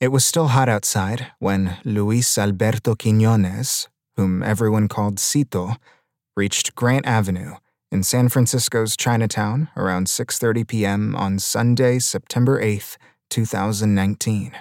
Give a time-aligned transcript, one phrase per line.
[0.00, 5.76] It was still hot outside when Luis Alberto Quiñonez, whom everyone called Sito,
[6.36, 7.54] reached Grant Avenue
[7.90, 11.16] in San Francisco's Chinatown around 6:30 p.m.
[11.16, 12.96] on Sunday, September 8,
[13.28, 14.52] 2019.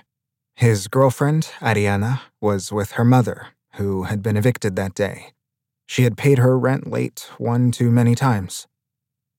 [0.56, 5.34] His girlfriend, Ariana, was with her mother, who had been evicted that day.
[5.86, 8.66] She had paid her rent late one too many times.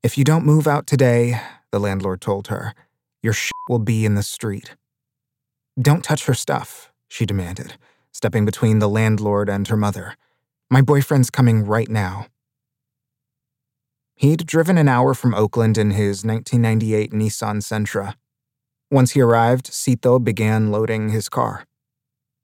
[0.04, 1.40] If you don't move out today,
[1.72, 2.72] the landlord told her,
[3.20, 4.76] your shit will be in the street.
[5.80, 7.74] Don't touch her stuff, she demanded,
[8.10, 10.16] stepping between the landlord and her mother.
[10.68, 12.26] My boyfriend's coming right now.
[14.16, 18.14] He'd driven an hour from Oakland in his 1998 Nissan Sentra.
[18.90, 21.64] Once he arrived, Sito began loading his car.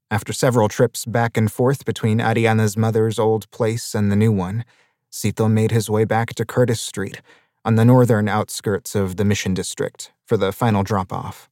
[0.09, 4.63] After several trips back and forth between Ariana's mother's old place and the new one,
[5.11, 7.21] Sito made his way back to Curtis Street,
[7.65, 11.49] on the northern outskirts of the Mission District, for the final drop off.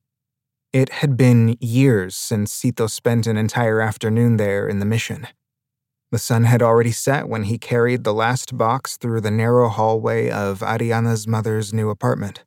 [0.73, 5.27] It had been years since Sito spent an entire afternoon there in the Mission.
[6.11, 10.31] The sun had already set when he carried the last box through the narrow hallway
[10.31, 12.43] of Ariana's mother's new apartment.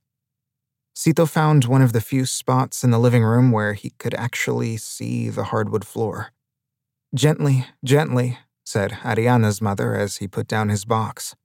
[0.96, 4.76] Sito found one of the few spots in the living room where he could actually
[4.76, 6.32] see the hardwood floor.
[7.14, 11.36] Gently, gently, said Ariana's mother as he put down his box.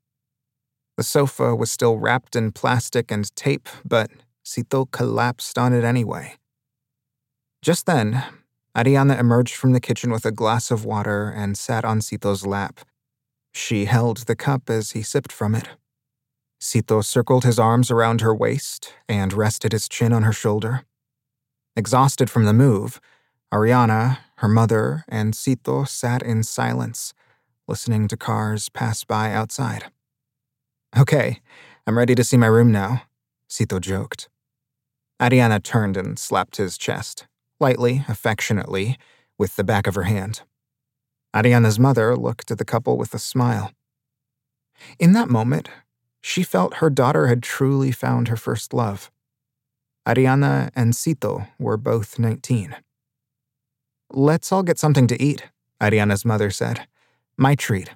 [0.98, 4.10] The sofa was still wrapped in plastic and tape, but
[4.44, 6.38] Sito collapsed on it anyway.
[7.62, 8.24] Just then,
[8.76, 12.80] Ariana emerged from the kitchen with a glass of water and sat on Sito's lap.
[13.54, 15.70] She held the cup as he sipped from it.
[16.60, 20.86] Sito circled his arms around her waist and rested his chin on her shoulder.
[21.76, 23.00] Exhausted from the move,
[23.54, 27.14] Ariana, her mother, and Sito sat in silence,
[27.68, 29.92] listening to cars pass by outside.
[30.98, 31.42] Okay,
[31.86, 33.04] I'm ready to see my room now,
[33.48, 34.30] Sito joked.
[35.20, 37.28] Ariana turned and slapped his chest
[37.62, 38.98] lightly, affectionately,
[39.38, 40.42] with the back of her hand.
[41.34, 43.72] Ariana's mother looked at the couple with a smile.
[45.00, 45.70] In that moment,
[46.22, 49.10] she felt her daughter had truly found her first love.
[50.08, 52.76] Ariana and Sito were both 19.
[54.12, 55.48] Let's all get something to eat,
[55.80, 56.88] Ariana's mother said.
[57.38, 57.92] My treat.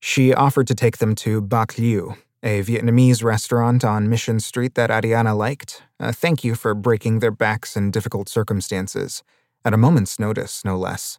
[0.00, 4.90] She offered to take them to Bac Lieu, a Vietnamese restaurant on Mission Street that
[4.90, 5.82] Ariana liked.
[5.98, 9.22] A thank you for breaking their backs in difficult circumstances,
[9.64, 11.18] at a moment's notice, no less.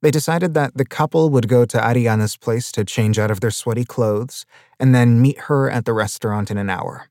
[0.00, 3.50] They decided that the couple would go to Ariana's place to change out of their
[3.50, 4.44] sweaty clothes
[4.78, 7.08] and then meet her at the restaurant in an hour.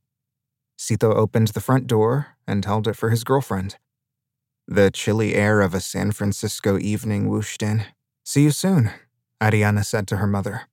[0.77, 3.77] Sito opened the front door and held it for his girlfriend.
[4.67, 7.85] The chilly air of a San Francisco evening whooshed in.
[8.23, 8.91] See you soon,
[9.41, 10.63] Ariana said to her mother.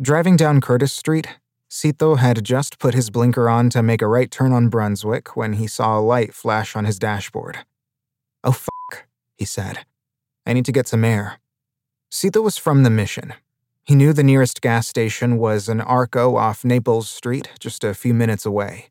[0.00, 1.38] Driving down Curtis Street,
[1.70, 5.54] Sito had just put his blinker on to make a right turn on Brunswick when
[5.54, 7.58] he saw a light flash on his dashboard.
[8.42, 9.06] Oh, fuck,
[9.36, 9.84] he said.
[10.46, 11.40] I need to get some air.
[12.10, 13.34] Sito was from the mission.
[13.84, 18.14] He knew the nearest gas station was an Arco off Naples Street, just a few
[18.14, 18.90] minutes away.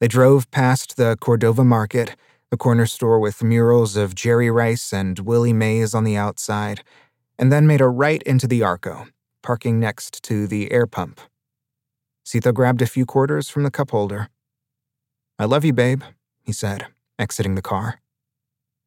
[0.00, 2.16] They drove past the Cordova Market,
[2.50, 6.82] the corner store with murals of Jerry Rice and Willie Mays on the outside,
[7.38, 9.06] and then made a right into the Arco
[9.42, 11.20] parking next to the air pump.
[12.24, 14.28] Sito grabbed a few quarters from the cup holder.
[15.38, 16.02] I love you, babe,
[16.42, 16.86] he said,
[17.18, 18.00] exiting the car.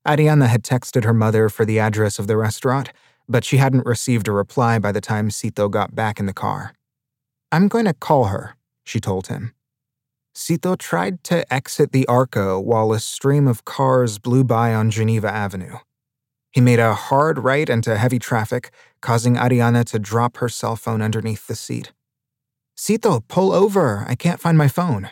[0.08, 2.92] Ariana had texted her mother for the address of the restaurant,
[3.28, 6.74] but she hadn't received a reply by the time Sito got back in the car.
[7.52, 8.56] I'm going to call her,
[8.86, 9.54] she told him.
[10.34, 15.30] Sito tried to exit the Arco while a stream of cars blew by on Geneva
[15.30, 15.78] Avenue.
[16.52, 18.72] He made a hard right into heavy traffic,
[19.02, 21.92] causing Ariana to drop her cell phone underneath the seat.
[22.78, 24.06] Sito, pull over.
[24.08, 25.10] I can't find my phone.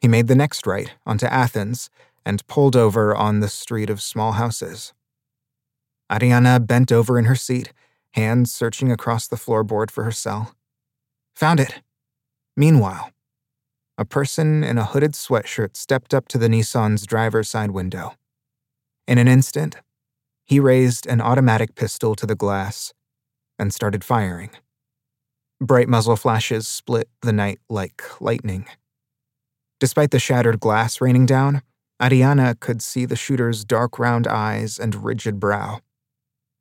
[0.00, 1.88] He made the next right onto Athens
[2.26, 4.92] and pulled over on the street of small houses.
[6.10, 7.72] Ariana bent over in her seat,
[8.12, 10.54] hands searching across the floorboard for her cell.
[11.36, 11.80] Found it.
[12.56, 13.10] Meanwhile,
[13.96, 18.14] a person in a hooded sweatshirt stepped up to the Nissan's driver's side window.
[19.08, 19.76] In an instant,
[20.44, 22.92] he raised an automatic pistol to the glass
[23.58, 24.50] and started firing.
[25.62, 28.66] Bright muzzle flashes split the night like lightning.
[29.78, 31.62] Despite the shattered glass raining down,
[32.00, 35.78] Ariana could see the shooter's dark round eyes and rigid brow.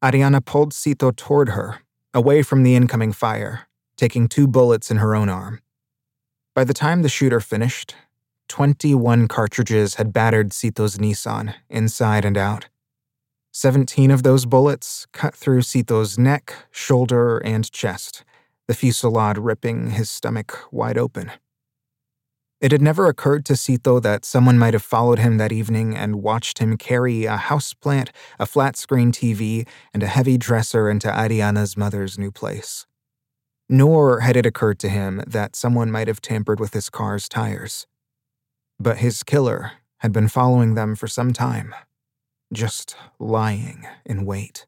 [0.04, 1.80] Ariana pulled Sito toward her,
[2.14, 3.68] away from the incoming fire,
[3.98, 5.62] taking two bullets in her own arm.
[6.54, 7.96] By the time the shooter finished,
[8.50, 12.68] 21 cartridges had battered Sito's Nissan, inside and out.
[13.52, 18.24] Seventeen of those bullets cut through Sito's neck, shoulder, and chest,
[18.72, 21.30] the fusillade ripping his stomach wide open.
[22.62, 26.24] It had never occurred to Sito that someone might have followed him that evening and
[26.24, 31.76] watched him carry a houseplant, a flat screen TV, and a heavy dresser into Ariana's
[31.76, 32.86] mother's new place.
[33.68, 37.88] Nor had it occurred to him that someone might have tampered with his car's tires.
[38.80, 41.76] But his killer had been following them for some time,
[42.54, 44.66] just lying in wait.